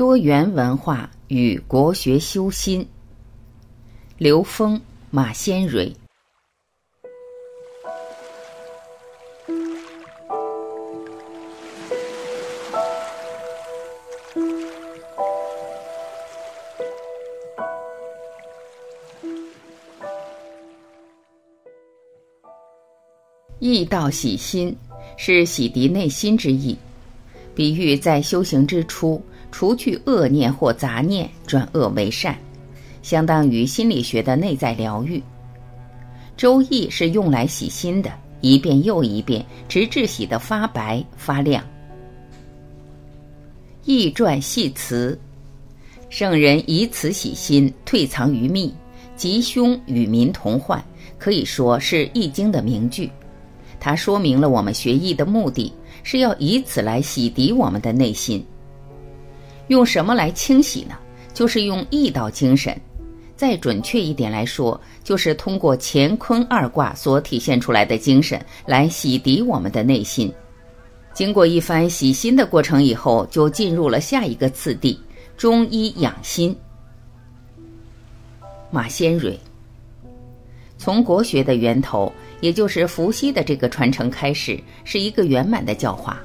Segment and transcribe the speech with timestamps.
[0.00, 2.88] 多元文化与国学修心。
[4.16, 4.80] 刘峰、
[5.10, 5.94] 马先蕊。
[23.58, 24.74] 意道洗心，
[25.18, 26.74] 是洗涤内心之意。
[27.54, 32.36] 比喻在修行之初，除去恶念或杂念，转恶为善，
[33.02, 35.22] 相当于心理学的内在疗愈。
[36.36, 38.10] 周易是用来洗心的，
[38.40, 41.62] 一遍又一遍，直至洗得发白发亮。
[43.84, 45.18] 易传系辞，
[46.08, 48.72] 圣人以此洗心，退藏于密，
[49.16, 50.82] 吉凶与民同患，
[51.18, 53.10] 可以说是易经的名句。
[53.78, 58.44] 它说明了我们学易的目的是要以此来洗涤我们的内心。
[59.70, 60.96] 用什么来清洗呢？
[61.32, 62.76] 就是用易道精神。
[63.36, 70.30] 再准确一点来说，就是通过乾坤二卦所体现出来的精神来洗涤我们的内心。
[71.14, 74.98] 经过一番洗心的过程以后，就进入了下一个次第——
[75.38, 76.54] 中医养心。
[78.72, 79.38] 马先蕊，
[80.78, 82.12] 从国学的源头。
[82.40, 86.18] 也就是伏羲的这个传承开始是一个圆满的教化，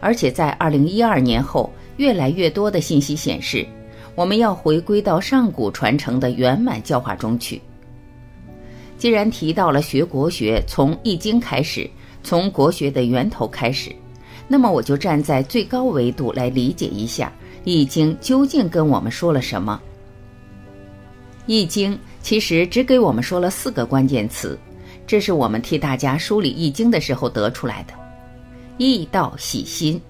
[0.00, 3.66] 而且在二零一二年后，越来越多的信息显示，
[4.14, 7.60] 我们要回归到上古传承的圆满教化中去。
[8.98, 11.88] 既然提到了学国学从易经开始，
[12.22, 13.94] 从国学的源头开始，
[14.48, 17.32] 那么我就站在最高维度来理解一下
[17.64, 19.80] 易经究竟跟我们说了什么。
[21.46, 24.58] 易经其实只给我们说了四个关键词。
[25.06, 27.94] 这是我们替大家梳理易经的时候得出来的。
[28.76, 30.00] 易道喜心，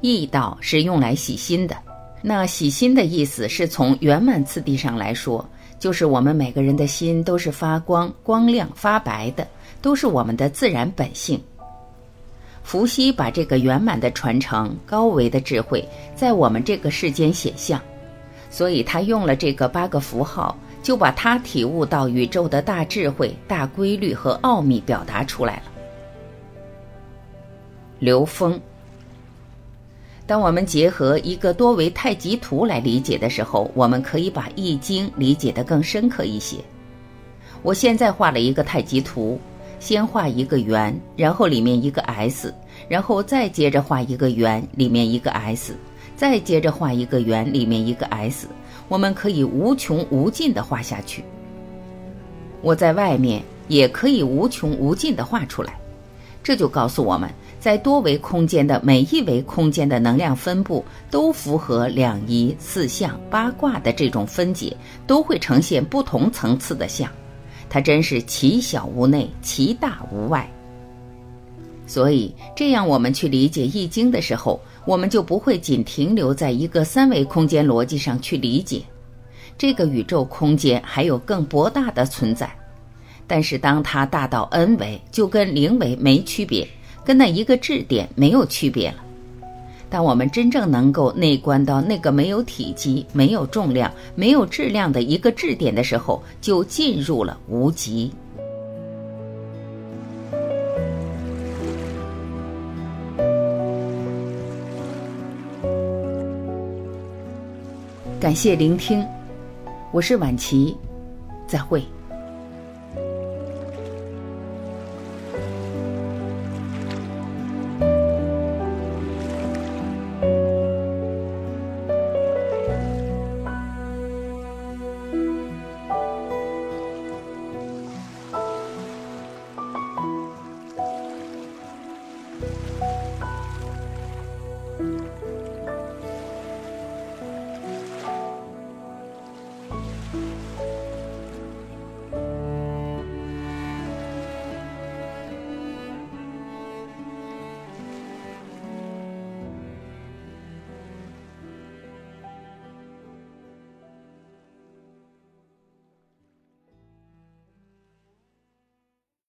[0.00, 1.76] 易道是用来洗心的。
[2.22, 5.48] 那洗心的意思是从圆满次第上来说，
[5.78, 9.46] 就是我们每个人的心都是发光、光亮、发白的，
[9.80, 11.42] 都是我们的自然本性。
[12.62, 17.80] 伏羲把这个圆满的传承、高维的智慧在我们这个世间显象，
[18.50, 20.56] 所以他用了这个八个符号。
[20.82, 25.62] 就把他体悟到宇宙的大智慧、大规律和奥秘表达出来了。
[27.98, 28.58] 刘峰，
[30.30, 36.58] 当我们结合一个多维太极图来理解的时候，我们可以把《易经》理解的更深刻一些。
[37.62, 39.40] 我现在画了一个太极图，
[39.80, 42.54] 先画一个圆，然后里面一个 S，
[42.88, 45.74] 然后再接着画一个圆，里面一个 S，
[46.14, 48.46] 再接着画一个圆，里面一个 S。
[48.86, 51.24] 我们可以无穷无尽的画下去。
[52.62, 55.76] 我在外面也可以无穷无尽的画出来，
[56.42, 57.28] 这就告诉我们
[57.58, 67.10] 在多维空间的每一维空间的能量分布都符合两仪、四象、八卦的这种分解，都会呈现不同层次的相。
[67.68, 70.50] 它真是其小无内，其大无外。
[71.86, 74.60] 所以，这样我们去理解《易经》的时候。
[74.86, 78.82] 我们就不会仅停留在一个三维空间逻辑上去理解，
[79.58, 82.50] 这个宇宙空间还有更博大的存在。
[83.30, 86.66] 但是当它大到 n 维，就跟零维没区别，
[87.04, 88.96] 跟那一个质点没有区别了。
[89.88, 98.10] 当我们真正能够内观到那个没有体积、没有重量、没有质量的一个质点的时候，就进入了无极。
[108.18, 109.06] 感谢聆听，
[109.92, 110.76] 我是晚琪，
[111.46, 111.80] 再会。